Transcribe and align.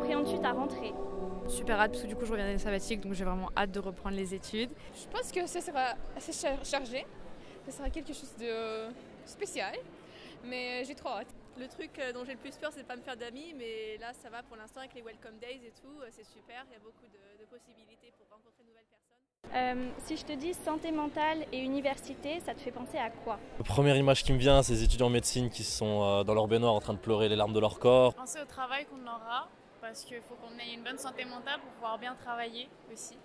appréhendes-tu 0.00 0.40
ta 0.40 0.52
rentrée 0.52 0.94
Super 1.48 1.80
hâte 1.80 1.92
parce 1.92 2.02
que 2.02 2.08
du 2.08 2.16
coup 2.16 2.24
je 2.24 2.32
reviens 2.32 2.46
des 2.46 2.58
sabbatiques 2.58 3.00
donc 3.00 3.12
j'ai 3.12 3.24
vraiment 3.24 3.50
hâte 3.56 3.70
de 3.70 3.80
reprendre 3.80 4.16
les 4.16 4.34
études. 4.34 4.70
Je 4.94 5.06
pense 5.08 5.30
que 5.30 5.46
ce 5.46 5.60
sera 5.60 5.94
assez 6.16 6.32
chargé, 6.64 7.06
ce 7.66 7.72
sera 7.72 7.90
quelque 7.90 8.12
chose 8.12 8.32
de 8.40 8.88
spécial, 9.26 9.74
mais 10.44 10.84
j'ai 10.84 10.94
trop 10.94 11.10
hâte. 11.10 11.34
Le 11.58 11.66
truc 11.68 11.90
euh, 11.98 12.12
dont 12.12 12.24
j'ai 12.24 12.32
le 12.32 12.38
plus 12.38 12.56
peur, 12.56 12.70
c'est 12.72 12.82
de 12.82 12.86
pas 12.86 12.96
me 12.96 13.02
faire 13.02 13.16
d'amis, 13.16 13.52
mais 13.58 13.98
là, 14.00 14.12
ça 14.14 14.30
va 14.30 14.42
pour 14.42 14.56
l'instant 14.56 14.80
avec 14.80 14.94
les 14.94 15.02
Welcome 15.02 15.36
Days 15.40 15.60
et 15.66 15.72
tout, 15.82 16.00
euh, 16.00 16.06
c'est 16.10 16.24
super. 16.24 16.64
Il 16.70 16.72
y 16.72 16.76
a 16.76 16.78
beaucoup 16.78 17.04
de, 17.04 17.44
possibilités 17.50 18.12
pour 18.16 18.28
rencontrer 18.30 18.62
de 18.62 18.68
nouvelles 18.68 18.88
personnes. 18.88 19.18
Euh, 19.52 19.90
si 20.06 20.16
je 20.16 20.24
te 20.24 20.32
dis 20.32 20.54
santé 20.54 20.92
mentale 20.92 21.44
et 21.52 21.58
université, 21.58 22.40
ça 22.40 22.54
te 22.54 22.60
fait 22.60 22.70
penser 22.70 22.96
à 22.96 23.10
quoi? 23.10 23.38
La 23.58 23.64
première 23.64 23.96
image 23.96 24.22
qui 24.22 24.32
me 24.32 24.38
vient, 24.38 24.62
c'est 24.62 24.74
les 24.74 24.84
étudiants 24.84 25.08
en 25.08 25.10
médecine 25.10 25.50
qui 25.50 25.64
sont 25.64 26.22
dans 26.22 26.34
leur 26.34 26.46
baignoire 26.46 26.72
en 26.72 26.80
train 26.80 26.94
de 26.94 26.98
pleurer 26.98 27.28
les 27.28 27.36
larmes 27.36 27.52
de 27.52 27.60
leur 27.60 27.78
corps. 27.78 28.14
Penser 28.14 28.40
au 28.40 28.46
travail 28.46 28.86
qu'on 28.86 29.02
aura, 29.02 29.48
parce 29.80 30.04
qu'il 30.04 30.20
faut 30.20 30.34
qu'on 30.34 30.58
ait 30.58 30.74
une 30.74 30.84
bonne 30.84 30.98
santé 30.98 31.24
mentale 31.24 31.60
pour 31.60 31.70
pouvoir 31.72 31.98
bien 31.98 32.14
travailler 32.22 32.68
aussi. 32.92 33.16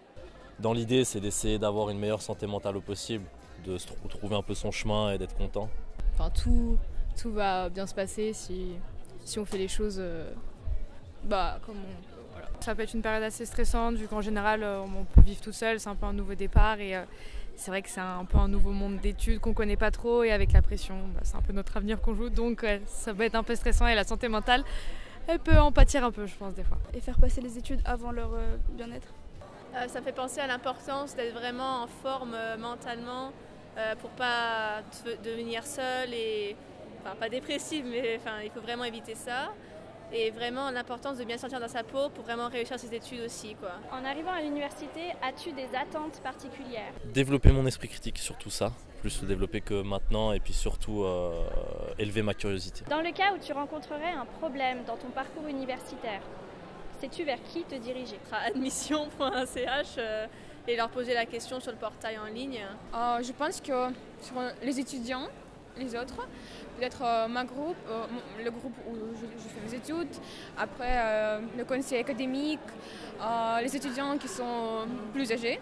Dans 0.59 0.73
l'idée, 0.73 1.03
c'est 1.03 1.19
d'essayer 1.19 1.59
d'avoir 1.59 1.89
une 1.89 1.99
meilleure 1.99 2.21
santé 2.21 2.47
mentale 2.47 2.77
au 2.77 2.81
possible, 2.81 3.25
de 3.65 3.77
se 3.77 3.87
trouver 3.87 4.35
un 4.35 4.41
peu 4.41 4.53
son 4.53 4.71
chemin 4.71 5.11
et 5.11 5.17
d'être 5.17 5.35
content. 5.35 5.69
Enfin, 6.13 6.29
tout, 6.29 6.77
tout 7.21 7.31
va 7.31 7.69
bien 7.69 7.85
se 7.85 7.93
passer 7.93 8.31
si, 8.33 8.75
si 9.25 9.37
on 9.37 9.45
fait 9.45 9.57
les 9.57 9.67
choses 9.67 9.97
euh, 9.99 10.31
bah, 11.25 11.59
comme 11.65 11.77
on 11.77 12.15
voilà. 12.31 12.47
Ça 12.59 12.75
peut 12.75 12.83
être 12.83 12.93
une 12.93 13.01
période 13.01 13.23
assez 13.23 13.45
stressante 13.45 13.95
vu 13.95 14.07
qu'en 14.07 14.21
général 14.21 14.63
euh, 14.63 14.79
on 14.81 15.05
peut 15.05 15.21
vivre 15.21 15.41
tout 15.41 15.53
seul, 15.53 15.79
c'est 15.79 15.89
un 15.89 15.95
peu 15.95 16.05
un 16.05 16.13
nouveau 16.13 16.35
départ 16.35 16.79
et 16.79 16.95
euh, 16.95 17.03
c'est 17.55 17.71
vrai 17.71 17.81
que 17.81 17.89
c'est 17.89 18.01
un 18.01 18.25
peu 18.25 18.37
un 18.37 18.49
nouveau 18.49 18.71
monde 18.71 18.99
d'études 18.99 19.39
qu'on 19.39 19.53
connaît 19.53 19.77
pas 19.77 19.91
trop 19.91 20.23
et 20.23 20.31
avec 20.31 20.51
la 20.51 20.61
pression, 20.61 20.95
bah, 21.13 21.21
c'est 21.23 21.35
un 21.35 21.41
peu 21.41 21.53
notre 21.53 21.75
avenir 21.77 22.01
qu'on 22.01 22.13
joue 22.13 22.29
donc 22.29 22.65
ça 22.87 23.13
peut 23.13 23.23
être 23.23 23.35
un 23.35 23.43
peu 23.43 23.55
stressant 23.55 23.87
et 23.87 23.95
la 23.95 24.03
santé 24.03 24.27
mentale 24.27 24.65
elle 25.27 25.39
peut 25.39 25.57
en 25.57 25.71
pâtir 25.71 26.03
un 26.03 26.11
peu 26.11 26.25
je 26.25 26.35
pense 26.35 26.53
des 26.53 26.63
fois. 26.63 26.77
Et 26.93 27.01
faire 27.01 27.17
passer 27.17 27.41
les 27.41 27.57
études 27.57 27.81
avant 27.85 28.11
leur 28.11 28.31
bien-être 28.69 29.07
Ça 29.87 30.01
fait 30.01 30.11
penser 30.11 30.39
à 30.39 30.47
l'importance 30.47 31.15
d'être 31.15 31.33
vraiment 31.33 31.83
en 31.83 31.87
forme 31.87 32.35
mentalement 32.59 33.31
pour 33.99 34.09
pas 34.11 34.81
devenir 35.23 35.65
seul 35.65 36.13
et 36.13 36.55
enfin 37.01 37.15
pas 37.15 37.29
dépressive, 37.29 37.85
mais 37.85 38.17
enfin, 38.17 38.41
il 38.43 38.51
faut 38.51 38.61
vraiment 38.61 38.85
éviter 38.85 39.15
ça. 39.15 39.53
Et 40.13 40.31
vraiment 40.31 40.69
l'importance 40.71 41.17
de 41.17 41.23
bien 41.23 41.37
sentir 41.37 41.59
dans 41.59 41.67
sa 41.67 41.83
peau 41.83 42.09
pour 42.09 42.23
vraiment 42.23 42.47
réussir 42.47 42.79
ses 42.79 42.93
études 42.93 43.21
aussi. 43.21 43.55
Quoi. 43.55 43.71
En 43.91 44.05
arrivant 44.05 44.31
à 44.31 44.41
l'université, 44.41 45.11
as-tu 45.21 45.51
des 45.51 45.67
attentes 45.75 46.21
particulières? 46.21 46.93
Développer 47.13 47.51
mon 47.51 47.65
esprit 47.65 47.87
critique 47.87 48.19
sur 48.19 48.37
tout 48.37 48.49
ça, 48.49 48.71
plus 49.01 49.21
le 49.21 49.27
développer 49.27 49.61
que 49.61 49.81
maintenant, 49.81 50.31
et 50.31 50.39
puis 50.39 50.53
surtout 50.53 51.03
euh, 51.03 51.47
élever 51.97 52.21
ma 52.21 52.33
curiosité. 52.33 52.83
Dans 52.89 53.01
le 53.01 53.11
cas 53.11 53.33
où 53.33 53.39
tu 53.39 53.51
rencontrerais 53.51 54.11
un 54.11 54.25
problème 54.25 54.83
dans 54.85 54.95
ton 54.95 55.09
parcours 55.09 55.47
universitaire, 55.47 56.21
sais-tu 57.01 57.23
vers 57.23 57.41
qui 57.43 57.63
te 57.63 57.75
diriger? 57.75 58.19
Admission.ch 58.31 59.87
euh, 59.97 60.27
et 60.67 60.75
leur 60.75 60.89
poser 60.89 61.13
la 61.13 61.25
question 61.25 61.59
sur 61.59 61.71
le 61.71 61.77
portail 61.77 62.17
en 62.17 62.25
ligne. 62.25 62.61
Euh, 62.93 63.21
je 63.21 63.31
pense 63.31 63.61
que 63.61 63.89
sur 64.21 64.35
les 64.63 64.79
étudiants, 64.79 65.27
les 65.77 65.95
autres. 65.95 66.27
Peut-être 66.77 67.01
euh, 67.03 67.27
ma 67.27 67.45
groupe, 67.45 67.77
euh, 67.89 68.05
le 68.43 68.51
groupe 68.51 68.75
où 68.87 68.93
je, 69.15 69.49
fais 69.49 69.61
mes 69.65 69.75
études, 69.75 70.15
après 70.57 70.97
euh, 70.97 71.39
le 71.57 71.63
conseil 71.63 71.99
académique, 71.99 72.59
les 73.61 73.75
étudiants 73.75 74.17
qui 74.17 74.27
sont 74.27 74.85
plus 75.13 75.31
âgés. 75.31 75.59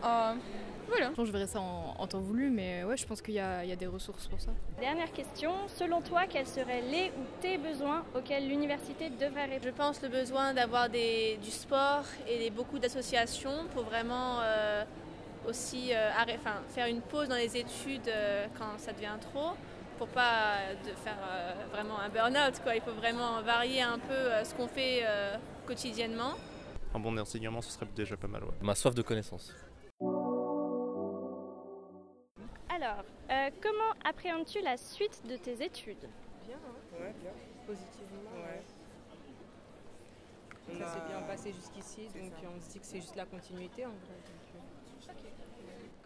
voilà. 0.00 1.10
Je 1.16 1.32
verrai 1.32 1.46
ça 1.46 1.60
en, 1.60 2.06
temps 2.06 2.20
voulu, 2.20 2.50
mais 2.50 2.84
ouais, 2.84 2.96
je 2.96 3.06
pense 3.06 3.20
qu'il 3.20 3.34
y, 3.34 3.38
y, 3.38 3.40
a 3.72 3.76
des 3.76 3.86
ressources 3.86 4.28
pour 4.28 4.40
ça. 4.40 4.50
Dernière 4.78 5.10
question, 5.12 5.52
selon 5.66 6.00
toi, 6.02 6.22
quels 6.28 6.46
seraient 6.46 6.82
les 6.82 7.08
ou 7.18 7.24
tes 7.40 7.58
besoins 7.58 8.04
auxquels 8.14 8.46
l'université 8.46 9.10
devrait 9.10 9.46
répondre? 9.46 9.64
Je 9.64 9.70
pense 9.70 10.02
le 10.02 10.08
besoin 10.08 10.54
d'avoir 10.54 10.88
du 10.88 11.50
sport 11.50 12.04
et 12.28 12.50
beaucoup 12.50 12.78
d'associations 12.78 13.66
pour 13.72 13.84
vraiment 13.84 14.40
aussi 15.48 15.92
euh, 15.92 16.10
faire 16.68 16.86
une 16.86 17.00
pause 17.00 17.28
dans 17.28 17.36
les 17.36 17.56
études 17.56 18.08
euh, 18.08 18.46
quand 18.58 18.78
ça 18.78 18.92
devient 18.92 19.16
trop 19.20 19.52
pour 19.98 20.08
pas 20.08 20.56
de 20.84 20.90
faire 20.90 21.18
euh, 21.22 21.52
vraiment 21.70 21.98
un 22.00 22.08
burn-out. 22.08 22.60
Il 22.74 22.80
faut 22.80 22.92
vraiment 22.92 23.40
varier 23.42 23.82
un 23.82 23.98
peu 23.98 24.44
ce 24.44 24.54
qu'on 24.54 24.66
fait 24.66 25.04
quotidiennement. 25.66 26.34
Un 26.94 26.98
bon 26.98 27.16
enseignement, 27.18 27.60
ce 27.62 27.70
serait 27.70 27.86
déjà 27.94 28.16
pas 28.16 28.26
mal. 28.26 28.42
Ma 28.60 28.74
soif 28.74 28.94
de 28.94 29.02
connaissance. 29.02 29.54
Alors, 32.68 33.04
comment 33.62 33.92
appréhendes-tu 34.04 34.60
la 34.62 34.76
suite 34.76 35.22
de 35.28 35.36
tes 35.36 35.64
études? 35.64 36.08
Bien, 36.44 36.56
hein 36.56 37.00
Ouais, 37.00 37.14
bien. 37.20 37.30
Positivement. 37.66 38.30
Ouais. 38.34 38.62
Ça 40.78 40.88
s'est 40.88 41.06
bien 41.08 41.20
passé 41.22 41.52
jusqu'ici, 41.52 42.08
donc 42.08 42.32
on 42.56 42.60
se 42.60 42.70
dit 42.70 42.80
que 42.80 42.86
c'est 42.86 43.00
juste 43.00 43.14
la 43.16 43.26
continuité 43.26 43.86
en 43.86 43.90
vrai. 43.90 44.16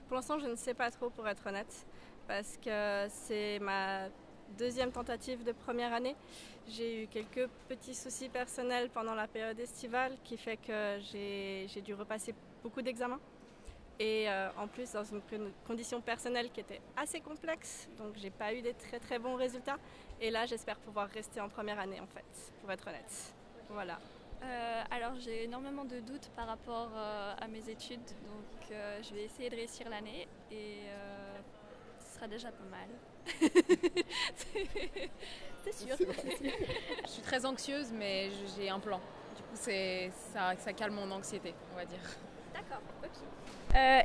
Pour 0.09 0.17
l'instant, 0.17 0.39
je 0.39 0.47
ne 0.47 0.57
sais 0.57 0.73
pas 0.73 0.91
trop, 0.91 1.11
pour 1.11 1.29
être 1.29 1.47
honnête, 1.47 1.87
parce 2.27 2.57
que 2.57 3.07
c'est 3.11 3.59
ma 3.59 4.09
deuxième 4.57 4.91
tentative 4.91 5.45
de 5.45 5.53
première 5.53 5.93
année. 5.93 6.17
J'ai 6.67 7.03
eu 7.03 7.07
quelques 7.09 7.47
petits 7.69 7.95
soucis 7.95 8.31
personnels 8.31 8.89
pendant 8.89 9.15
la 9.15 9.29
période 9.29 9.61
estivale 9.61 10.17
qui 10.25 10.39
fait 10.39 10.57
que 10.57 10.99
j'ai 11.13 11.83
dû 11.83 11.93
repasser 11.93 12.35
beaucoup 12.63 12.81
d'examens. 12.81 13.21
Et 13.99 14.31
euh, 14.31 14.49
en 14.57 14.67
plus, 14.67 14.93
dans 14.93 15.05
une 15.05 15.21
condition 15.67 16.01
personnelle 16.01 16.51
qui 16.53 16.61
était 16.61 16.81
assez 16.97 17.21
complexe, 17.21 17.89
donc 17.99 18.15
j'ai 18.17 18.31
pas 18.31 18.55
eu 18.55 18.63
des 18.63 18.73
très 18.73 19.01
très 19.01 19.19
bons 19.19 19.35
résultats. 19.35 19.77
Et 20.23 20.31
là, 20.31 20.47
j'espère 20.47 20.79
pouvoir 20.79 21.09
rester 21.09 21.41
en 21.41 21.51
première 21.51 21.79
année, 21.79 22.01
en 22.01 22.07
fait, 22.07 22.53
pour 22.63 22.71
être 22.71 22.87
honnête. 22.87 23.35
Voilà. 23.69 23.99
Euh, 24.43 24.83
alors 24.91 25.15
j'ai 25.19 25.45
énormément 25.45 25.85
de 25.85 25.99
doutes 26.01 26.31
par 26.37 26.47
rapport 26.47 26.91
euh, 26.95 27.35
à 27.41 27.49
mes 27.49 27.69
études, 27.69 27.99
donc 28.27 28.71
euh, 28.71 29.01
je 29.03 29.15
vais 29.15 29.25
essayer 29.25 29.51
de 29.51 29.57
réussir 29.57 29.89
l'année 29.89 30.29
et 30.53 30.77
ce 31.99 32.15
sera 32.15 32.29
déjà 32.29 32.49
pas 32.51 32.65
mal. 32.71 32.89
c'est 35.65 35.75
sûr. 35.75 35.97
je 35.99 37.11
suis 37.11 37.23
très 37.23 37.45
anxieuse 37.45 37.93
mais 37.93 38.31
j'ai 38.57 38.71
un 38.71 38.79
plan. 38.79 39.01
Du 39.37 39.43
coup 39.43 39.57
ça, 39.57 40.55
ça 40.57 40.73
calme 40.73 40.95
mon 40.95 41.11
anxiété, 41.11 41.53
on 41.73 41.77
va 41.77 41.85
dire. 41.85 42.01
D'accord, 42.55 42.81
ok. 43.03 43.11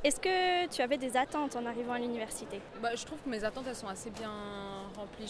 Est-ce 0.04 0.20
que 0.20 0.68
tu 0.68 0.82
avais 0.82 0.98
des 0.98 1.16
attentes 1.16 1.56
en 1.56 1.66
arrivant 1.66 1.94
à 1.94 2.00
l'université? 2.00 2.60
Bah, 2.82 2.96
Je 2.96 3.06
trouve 3.06 3.20
que 3.22 3.30
mes 3.30 3.44
attentes 3.44 3.66
elles 3.68 3.76
sont 3.76 3.88
assez 3.88 4.10
bien 4.10 4.32
remplies. 4.96 5.28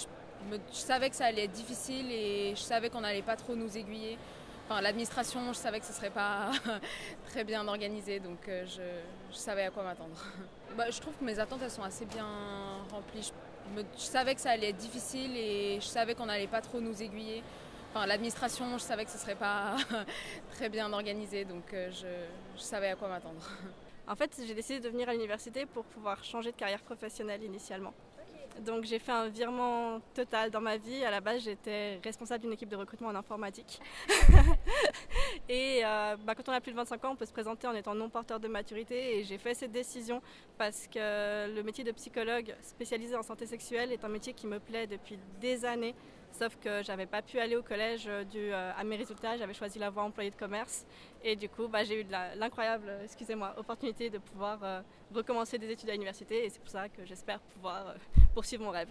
Je, 0.50 0.58
je 0.72 0.78
savais 0.78 1.10
que 1.10 1.16
ça 1.16 1.26
allait 1.26 1.44
être 1.46 1.52
difficile 1.52 2.10
et 2.10 2.54
je 2.56 2.62
savais 2.62 2.90
qu'on 2.90 3.02
n'allait 3.02 3.22
pas 3.22 3.36
trop 3.36 3.56
nous 3.56 3.78
aiguiller. 3.78 4.18
L'administration, 4.82 5.54
je 5.54 5.58
savais 5.58 5.80
que 5.80 5.86
ce 5.86 5.92
ne 5.92 5.96
serait 5.98 6.10
pas 6.10 6.52
très 7.28 7.44
bien 7.44 7.68
organisé, 7.68 8.20
donc 8.20 8.48
euh, 8.48 8.66
je, 8.66 9.36
savais 9.36 9.64
à 9.64 9.70
quoi 9.70 9.84
m'attendre. 9.84 10.16
Bah, 10.76 10.90
je 10.90 11.00
trouve 11.00 11.14
que 11.16 11.24
mes 11.24 11.38
attentes 11.38 11.60
elles 11.62 11.70
sont 11.70 11.84
assez 11.84 12.06
bien 12.06 12.26
remplies. 12.90 13.32
Je, 13.78 13.84
savais 14.02 14.34
que 14.34 14.42
ça 14.42 14.50
allait 14.50 14.70
être 14.70 14.78
difficile 14.78 15.38
et 15.38 15.80
je 15.80 15.86
savais 15.86 16.16
qu'on 16.16 16.26
n'allait 16.26 16.48
pas 16.48 16.62
trop 16.62 16.82
nous 16.82 17.00
aiguiller. 17.04 17.44
Enfin, 17.92 18.08
l'administration, 18.08 18.66
je 18.80 18.84
savais 18.84 19.06
que 19.06 19.12
ce 19.12 19.18
ne 19.18 19.22
serait 19.22 19.36
pas 19.36 19.76
très 20.54 20.70
bien 20.70 20.92
organisé, 20.92 21.46
donc 21.46 21.72
euh, 21.74 21.92
je, 21.92 22.60
savais 22.62 22.88
à 22.88 22.96
quoi 22.96 23.08
m'attendre. 23.08 23.48
En 24.08 24.16
fait, 24.16 24.32
j'ai 24.48 24.56
décidé 24.56 24.80
de 24.80 24.90
venir 24.90 25.08
à 25.10 25.14
l'université 25.14 25.68
pour 25.68 25.84
pouvoir 25.86 26.24
changer 26.24 26.52
de 26.52 26.58
carrière 26.58 26.82
professionnelle 26.82 27.44
initialement. 27.44 27.94
Donc 28.62 28.84
j'ai 28.86 29.00
fait 29.00 29.12
un 29.12 29.28
virement 29.28 30.00
total 30.14 30.52
dans 30.52 30.62
ma 30.62 30.78
vie. 30.78 31.04
À 31.04 31.12
la 31.12 31.22
base, 31.22 31.44
j'étais 31.44 32.00
responsable 32.04 32.44
d'une 32.44 32.54
équipe 32.54 32.70
de 32.70 32.76
recrutement 32.76 33.10
en 33.10 33.16
informatique. 33.16 33.82
et 35.50 35.82
euh, 35.84 36.16
bah, 36.26 36.36
quand 36.36 36.48
on 36.50 36.54
a 36.54 36.62
plus 36.62 36.72
de 36.72 36.78
25 36.78 37.06
ans, 37.06 37.12
on 37.12 37.16
peut 37.16 37.26
se 37.26 37.32
présenter 37.32 37.68
en 37.68 37.74
étant 37.74 37.96
non 37.96 38.10
porteur 38.10 38.40
de 38.40 38.48
maturité. 38.48 39.18
Et 39.18 39.24
j'ai 39.24 39.38
fait 39.38 39.54
cette 39.54 39.72
décision 39.72 40.22
parce 40.58 40.88
que 40.88 41.54
le 41.54 41.64
métier 41.64 41.84
de 41.84 41.92
psychologue 41.92 42.56
spécialisé 42.62 43.16
en 43.16 43.24
santé 43.24 43.46
sexuelle 43.46 43.92
est 43.92 44.04
un 44.04 44.10
métier 44.10 44.34
qui 44.34 44.48
me 44.48 44.60
plaît 44.60 44.88
depuis 44.88 45.18
des 45.42 45.66
années. 45.66 45.96
Sauf 46.34 46.58
que 46.60 46.82
j'avais 46.82 47.06
pas 47.06 47.22
pu 47.22 47.40
aller 47.40 47.56
au 47.56 47.62
collège 47.62 48.08
euh, 48.08 48.24
dû 48.24 48.52
euh, 48.52 48.72
à 48.76 48.84
mes 48.84 48.96
résultats. 48.96 49.38
J'avais 49.38 49.54
choisi 49.54 49.78
la 49.78 49.92
voie 49.92 50.02
employée 50.02 50.32
de 50.32 50.36
commerce. 50.36 50.84
Et 51.24 51.36
du 51.36 51.48
coup, 51.48 51.68
bah, 51.68 51.84
j'ai 51.84 52.02
eu 52.02 52.06
l'incroyable, 52.36 52.92
excusez-moi, 53.04 53.54
opportunité 53.58 54.10
de 54.10 54.18
pouvoir 54.18 54.84
recommencer 55.14 55.58
des 55.60 55.70
études 55.70 55.90
à 55.90 55.94
l'université. 55.94 56.46
Et 56.46 56.50
c'est 56.50 56.60
pour 56.60 56.70
ça 56.70 56.90
que 56.90 57.06
j'espère 57.06 57.40
pouvoir 57.40 57.96
poursuivre 58.34 58.64
mon 58.64 58.72
rêve. 58.72 58.90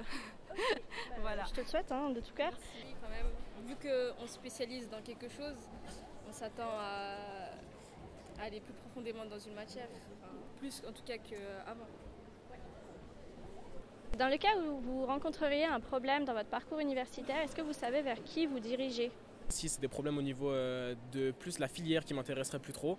voilà. 1.20 1.44
Je 1.46 1.52
te 1.52 1.60
le 1.60 1.66
souhaite 1.66 1.90
hein, 1.90 2.10
de 2.10 2.20
tout 2.20 2.32
cœur. 2.32 2.52
Oui, 2.76 2.94
quand 3.02 3.10
même. 3.10 3.26
Vu 3.66 3.74
qu'on 3.76 4.26
se 4.26 4.34
spécialise 4.34 4.88
dans 4.88 5.02
quelque 5.02 5.28
chose, 5.28 5.68
on 6.28 6.32
s'attend 6.32 6.70
à, 6.78 7.16
aller 8.40 8.60
plus 8.60 8.72
profondément 8.72 9.26
dans 9.26 9.38
une 9.38 9.54
matière, 9.54 9.88
plus 10.58 10.82
en 10.88 10.92
tout 10.92 11.02
cas 11.04 11.18
qu'avant. 11.18 11.86
Dans 14.18 14.28
le 14.28 14.36
cas 14.36 14.54
où 14.58 14.78
vous 14.80 15.06
rencontreriez 15.06 15.64
un 15.64 15.80
problème 15.80 16.26
dans 16.26 16.34
votre 16.34 16.50
parcours 16.50 16.80
universitaire, 16.80 17.40
est-ce 17.42 17.56
que 17.56 17.62
vous 17.62 17.72
savez 17.72 18.02
vers 18.02 18.22
qui 18.22 18.44
vous 18.44 18.60
dirigez? 18.60 19.10
Si 19.48 19.70
c'est 19.70 19.80
des 19.80 19.88
problèmes 19.88 20.18
au 20.18 20.22
niveau 20.22 20.50
euh, 20.50 20.94
de 21.12 21.30
plus 21.30 21.58
la 21.58 21.66
filière 21.66 22.04
qui 22.04 22.12
m'intéresserait 22.12 22.58
plus 22.58 22.74
trop, 22.74 22.98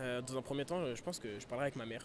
euh, 0.00 0.20
dans 0.22 0.36
un 0.36 0.42
premier 0.42 0.64
temps, 0.64 0.92
je 0.92 1.02
pense 1.02 1.20
que 1.20 1.38
je 1.38 1.46
parlerai 1.46 1.66
avec 1.66 1.76
ma 1.76 1.86
mère. 1.86 2.04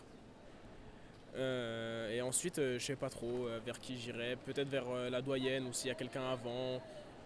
Euh, 1.35 2.11
et 2.11 2.21
ensuite, 2.21 2.57
je 2.57 2.77
sais 2.77 2.95
pas 2.95 3.09
trop 3.09 3.47
vers 3.65 3.79
qui 3.79 3.97
j'irai. 3.97 4.35
Peut-être 4.35 4.69
vers 4.69 4.87
la 5.09 5.21
doyenne 5.21 5.65
ou 5.67 5.73
s'il 5.73 5.87
y 5.87 5.91
a 5.91 5.95
quelqu'un 5.95 6.29
avant, 6.29 6.79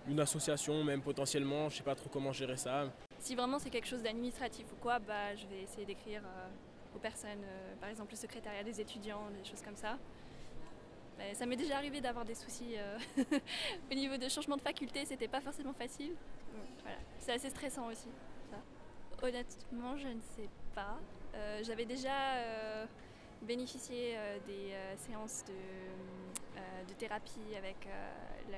une 0.07 0.21
association 0.21 0.86
même 0.86 1.01
potentiellement. 1.01 1.69
Je 1.69 1.77
sais 1.77 1.83
pas 1.83 1.95
trop 1.95 2.10
comment 2.10 2.31
gérer 2.31 2.57
ça. 2.57 2.86
Si 3.19 3.36
vraiment 3.36 3.60
c'est 3.60 3.69
quelque 3.69 3.88
chose 3.88 4.01
d'administratif 4.01 4.66
ou 4.71 4.77
quoi, 4.81 5.00
bah, 5.00 5.36
je 5.36 5.45
vais 5.48 5.63
essayer 5.63 5.86
d'écrire 5.86 6.21
aux 6.95 7.00
personnes, 7.00 7.45
par 7.81 7.89
exemple 7.89 8.12
le 8.12 8.18
secrétariat 8.18 8.63
des 8.63 8.80
étudiants, 8.80 9.30
des 9.38 9.48
choses 9.48 9.62
comme 9.62 9.75
ça. 9.75 9.98
Mais 11.19 11.36
ça 11.36 11.45
m'est 11.45 11.56
déjà 11.56 11.77
arrivé 11.77 12.01
d'avoir 12.01 12.25
des 12.25 12.33
soucis 12.33 12.75
au 13.92 13.94
niveau 13.94 14.18
de 14.18 14.27
changement 14.27 14.57
de 14.57 14.62
faculté, 14.62 15.06
c'était 15.06 15.27
pas 15.27 15.42
forcément 15.42 15.74
facile. 15.74 16.13
Voilà. 16.81 16.98
C'est 17.19 17.33
assez 17.33 17.50
stressant 17.50 17.88
aussi. 17.88 18.07
Ça. 18.50 19.27
Honnêtement, 19.27 19.98
je 19.98 20.07
ne 20.07 20.21
sais 20.36 20.50
pas. 20.74 20.98
J'avais 21.62 21.86
déjà 21.86 22.12
bénéficié 23.42 24.18
des 24.48 24.74
séances 24.98 25.44
de, 25.45 26.88
de, 26.88 26.94
thérapie 26.98 27.56
avec 27.56 27.88
la, 28.50 28.57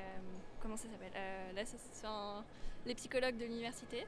comment 0.62 0.78
ça 0.78 0.88
s'appelle 0.88 1.12
les 2.86 2.96
psychologues 2.96 3.38
de 3.38 3.46
l'université. 3.46 4.06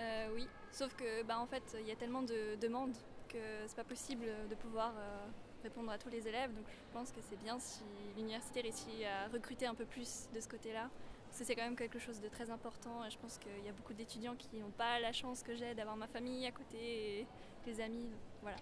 Euh, 0.00 0.28
oui, 0.34 0.46
sauf 0.70 0.94
que 0.94 1.22
bah, 1.24 1.38
en 1.38 1.46
fait 1.46 1.62
il 1.80 1.86
y 1.86 1.90
a 1.90 1.96
tellement 1.96 2.22
de 2.22 2.56
demandes 2.60 2.94
que 3.28 3.38
c'est 3.66 3.76
pas 3.76 3.84
possible 3.84 4.26
de 4.48 4.54
pouvoir 4.54 4.92
euh, 4.96 5.26
répondre 5.68 5.90
à 5.92 5.98
tous 5.98 6.08
les 6.08 6.26
élèves. 6.26 6.52
Donc 6.54 6.64
je 6.68 6.92
pense 6.92 7.12
que 7.12 7.20
c'est 7.28 7.38
bien 7.46 7.58
si 7.58 7.82
l'université 8.16 8.62
réussit 8.62 9.04
à 9.04 9.28
recruter 9.28 9.66
un 9.66 9.74
peu 9.74 9.84
plus 9.84 10.28
de 10.34 10.40
ce 10.40 10.48
côté-là. 10.48 10.88
Parce 11.26 11.40
que 11.40 11.44
c'est 11.44 11.54
quand 11.54 11.64
même 11.64 11.76
quelque 11.76 11.98
chose 11.98 12.20
de 12.20 12.28
très 12.28 12.50
important 12.50 13.04
et 13.04 13.10
je 13.10 13.18
pense 13.18 13.36
qu'il 13.36 13.64
y 13.64 13.68
a 13.68 13.72
beaucoup 13.72 13.92
d'étudiants 13.92 14.34
qui 14.34 14.56
n'ont 14.56 14.70
pas 14.70 14.98
la 14.98 15.12
chance 15.12 15.42
que 15.42 15.54
j'ai 15.54 15.74
d'avoir 15.74 15.96
ma 15.96 16.06
famille 16.06 16.46
à 16.46 16.52
côté 16.52 17.20
et 17.20 17.26
des 17.66 17.80
amis. 17.82 18.10
Voilà. 18.40 18.56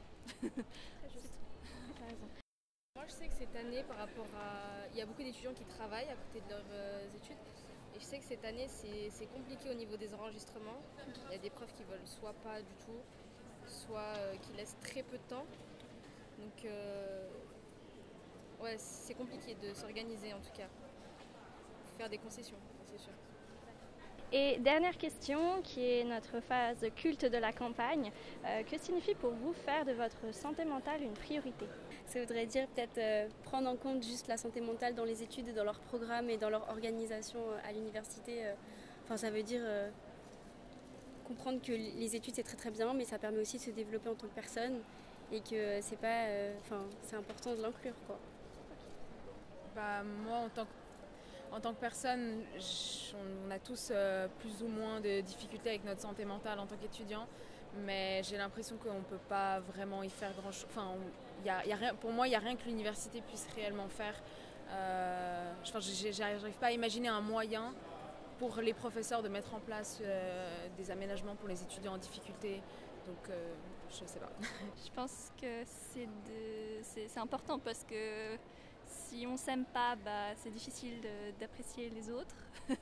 Moi 2.97 3.05
je 3.07 3.13
sais 3.13 3.29
que 3.29 3.35
cette 3.35 3.55
année 3.55 3.85
par 3.85 3.99
rapport 3.99 4.27
à... 4.37 4.89
Il 4.93 4.99
y 4.99 5.03
a 5.03 5.07
beaucoup 5.07 5.23
d'étudiants 5.23 5.55
qui 5.55 5.65
travaillent 5.65 6.09
à 6.09 6.17
côté 6.17 6.41
de 6.45 6.51
leurs 6.51 6.73
euh, 6.73 7.17
études 7.17 7.37
et 7.97 8.01
je 8.01 8.05
sais 8.05 8.19
que 8.19 8.25
cette 8.25 8.45
année, 8.45 8.69
c'est 8.69 9.27
compliqué 9.33 9.71
au 9.71 9.75
niveau 9.75 9.97
des 9.97 10.13
enregistrements. 10.13 10.83
Il 11.29 11.33
y 11.33 11.35
a 11.37 11.39
des 11.39 11.49
profs 11.49 11.73
qui 11.75 11.83
veulent 11.85 12.07
soit 12.07 12.35
pas 12.45 12.61
du 12.61 12.75
tout, 12.85 13.01
soit 13.65 14.13
euh, 14.19 14.35
qui 14.43 14.53
laissent 14.53 14.77
très 14.83 15.03
peu 15.03 15.17
de 15.17 15.23
temps. 15.31 15.47
Donc, 16.39 16.65
euh, 16.65 17.29
ouais, 18.63 18.77
c'est 18.79 19.15
compliqué 19.15 19.55
de 19.55 19.73
s'organiser 19.75 20.33
en 20.33 20.41
tout 20.41 20.53
cas. 20.57 20.69
Faire 21.99 22.11
des 22.11 22.19
concessions, 22.19 22.59
c'est 22.85 22.99
sûr. 22.99 23.13
Et 24.33 24.59
dernière 24.59 24.99
question, 24.99 25.63
qui 25.63 25.89
est 25.89 26.05
notre 26.05 26.41
phase 26.41 26.85
culte 26.97 27.25
de 27.25 27.39
la 27.39 27.53
campagne. 27.53 28.11
Euh, 28.45 28.63
que 28.65 28.77
signifie 28.77 29.15
pour 29.15 29.31
vous 29.31 29.53
faire 29.53 29.85
de 29.85 29.93
votre 29.93 30.35
santé 30.35 30.65
mentale 30.65 31.03
une 31.03 31.13
priorité? 31.13 31.67
Ça 32.07 32.21
voudrait 32.21 32.47
dire 32.47 32.67
peut-être 32.69 32.99
euh, 32.99 33.29
prendre 33.45 33.71
en 33.71 33.77
compte 33.77 34.03
juste 34.03 34.27
la 34.27 34.37
santé 34.37 34.61
mentale 34.61 34.95
dans 34.95 35.05
les 35.05 35.23
études 35.23 35.49
et 35.49 35.53
dans 35.53 35.65
leur 35.65 35.79
programme 35.79 36.29
et 36.29 36.37
dans 36.37 36.51
leur 36.51 36.69
organisation 36.69 37.41
à 37.65 37.73
l'université. 37.73 38.43
Enfin, 39.05 39.17
ça 39.17 39.31
veut 39.31 39.45
dire 39.45 39.63
comprendre 41.27 41.61
que 41.61 41.73
les 41.73 42.17
études 42.17 42.35
c'est 42.35 42.43
très 42.43 42.57
très 42.57 42.71
bien, 42.71 42.93
mais 42.95 43.05
ça 43.05 43.19
permet 43.19 43.41
aussi 43.41 43.59
de 43.59 43.63
se 43.63 43.71
développer 43.71 44.09
en 44.09 44.15
tant 44.15 44.27
que 44.27 44.35
personne 44.35 44.81
et 45.33 45.41
que 45.41 45.81
c'est 45.81 45.99
pas, 45.99 46.25
enfin, 46.61 46.83
c'est 47.03 47.17
important 47.17 47.55
de 47.55 47.63
l'inclure 47.63 47.95
quoi. 48.07 48.19
Bah, 49.75 50.03
moi 50.27 50.39
en 50.39 50.49
tant 50.49 50.65
que, 50.65 51.55
en 51.55 51.61
tant 51.61 51.75
que 51.75 51.81
personne, 51.81 52.43
on 53.47 53.51
a 53.51 53.59
tous 53.59 53.93
plus 54.41 54.63
ou 54.63 54.69
moins 54.69 55.01
de 55.01 55.21
difficultés 55.21 55.71
avec 55.71 55.85
notre 55.85 56.01
santé 56.01 56.25
mentale 56.25 56.59
en 56.59 56.67
tant 56.67 56.77
qu'étudiant, 56.77 57.27
mais 57.85 58.23
j'ai 58.23 58.37
l'impression 58.37 58.77
qu'on 58.77 58.95
ne 58.95 59.05
peut 59.05 59.21
pas 59.29 59.61
vraiment 59.61 60.03
y 60.03 60.11
faire 60.11 60.33
grand 60.33 60.53
chose. 60.53 60.67
Enfin, 60.71 60.95
pour 62.01 62.13
moi, 62.13 62.27
il 62.27 62.31
n'y 62.31 62.37
a 62.37 62.41
rien 62.41 62.57
que 62.57 62.65
l'université 62.65 63.21
puisse 63.21 63.47
réellement 63.55 63.89
faire. 63.89 64.15
Euh, 64.71 65.53
je 65.65 66.21
n'arrive 66.21 66.59
pas 66.59 66.67
à 66.67 66.73
imaginer 66.73 67.09
un 67.09 67.21
moyen 67.21 67.73
pour 68.39 68.57
les 68.57 68.75
professeurs 68.75 69.23
de 69.23 69.29
mettre 69.29 69.55
en 69.55 69.61
place 69.61 70.01
euh, 70.03 70.67
des 70.77 70.91
aménagements 70.91 71.37
pour 71.37 71.49
les 71.49 71.63
étudiants 71.63 71.95
en 71.95 71.99
difficulté. 71.99 72.61
Donc, 73.07 73.31
euh, 73.31 73.55
je 73.91 74.05
sais 74.05 74.19
pas. 74.19 74.33
Je 74.85 74.91
pense 74.93 75.33
que 75.41 75.65
c'est 75.65 77.19
important 77.19 77.59
parce 77.59 77.85
que 77.85 78.37
si 78.87 79.27
on 79.27 79.37
s'aime 79.37 79.65
pas, 79.65 79.97
bah, 79.97 80.35
c'est 80.37 80.51
difficile 80.51 81.01
d'apprécier 81.39 81.91
les 81.91 82.11
autres. 82.11 82.37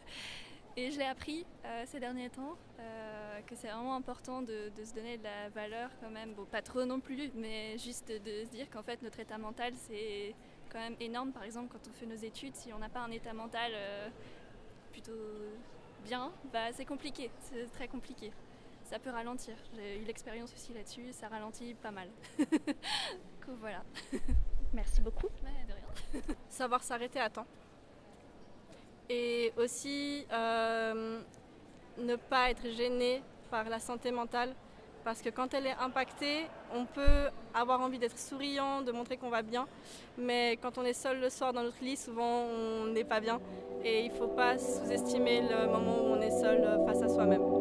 Et 0.76 0.90
je 0.90 0.98
l'ai 0.98 1.04
appris 1.04 1.46
euh, 1.64 1.84
ces 1.86 2.00
derniers 2.00 2.30
temps, 2.30 2.56
euh, 2.80 3.40
que 3.42 3.54
c'est 3.54 3.68
vraiment 3.68 3.94
important 3.94 4.42
de, 4.42 4.72
se 4.84 4.92
donner 4.92 5.18
de 5.18 5.22
la 5.22 5.48
valeur 5.50 5.88
quand 6.00 6.10
même, 6.10 6.34
bon 6.34 6.46
pas 6.46 6.62
trop 6.62 6.84
non 6.84 6.98
plus, 6.98 7.30
mais 7.36 7.78
juste 7.78 8.08
de 8.08 8.44
se 8.44 8.50
dire 8.50 8.68
qu'en 8.70 8.82
fait 8.82 9.00
notre 9.00 9.20
état 9.20 9.38
mental 9.38 9.72
c'est 9.76 10.34
quand 10.70 10.80
même 10.80 10.96
énorme. 10.98 11.30
Par 11.30 11.44
exemple 11.44 11.68
quand 11.70 11.88
on 11.88 11.92
fait 11.92 12.06
nos 12.06 12.16
études, 12.16 12.56
si 12.56 12.72
on 12.72 12.78
n'a 12.78 12.88
pas 12.88 13.00
un 13.00 13.12
état 13.12 13.32
mental 13.32 13.70
euh, 13.72 14.08
plutôt 14.90 15.12
bien, 16.04 16.32
bah, 16.52 16.72
c'est 16.72 16.84
compliqué, 16.84 17.30
c'est 17.40 17.70
très 17.70 17.86
compliqué. 17.86 18.32
Ça 18.84 18.98
peut 18.98 19.10
ralentir. 19.10 19.54
J'ai 19.74 20.00
eu 20.00 20.04
l'expérience 20.04 20.52
aussi 20.52 20.72
là-dessus, 20.72 21.12
ça 21.12 21.28
ralentit 21.28 21.74
pas 21.74 21.90
mal. 21.90 22.08
coup, 22.38 23.52
voilà. 23.60 23.82
Merci 24.72 25.00
beaucoup. 25.00 25.28
de 25.28 25.72
rien. 25.72 26.22
Savoir 26.48 26.82
s'arrêter 26.82 27.20
à 27.20 27.30
temps 27.30 27.46
et 29.08 29.52
aussi 29.56 30.26
euh, 30.32 31.20
ne 31.98 32.16
pas 32.16 32.50
être 32.50 32.68
gêné 32.70 33.22
par 33.50 33.68
la 33.68 33.78
santé 33.78 34.10
mentale 34.10 34.54
parce 35.04 35.20
que 35.20 35.28
quand 35.28 35.52
elle 35.52 35.66
est 35.66 35.76
impactée, 35.78 36.46
on 36.74 36.86
peut 36.86 37.28
avoir 37.52 37.82
envie 37.82 37.98
d'être 37.98 38.18
souriant, 38.18 38.80
de 38.80 38.90
montrer 38.90 39.18
qu'on 39.18 39.28
va 39.28 39.42
bien, 39.42 39.66
mais 40.16 40.56
quand 40.62 40.78
on 40.78 40.84
est 40.84 40.94
seul 40.94 41.20
le 41.20 41.28
soir 41.28 41.52
dans 41.52 41.62
notre 41.62 41.82
lit, 41.84 41.98
souvent 41.98 42.44
on 42.44 42.86
n'est 42.86 43.04
pas 43.04 43.20
bien 43.20 43.38
et 43.84 44.06
il 44.06 44.10
ne 44.10 44.16
faut 44.16 44.28
pas 44.28 44.56
sous-estimer 44.56 45.42
le 45.42 45.66
moment 45.66 45.98
où 45.98 46.06
on 46.06 46.20
est 46.22 46.30
seul 46.30 46.80
face 46.86 47.02
à 47.02 47.08
soi-même. 47.08 47.53